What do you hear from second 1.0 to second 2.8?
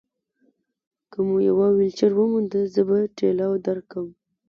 که مو یوه ویلچېر وموندله،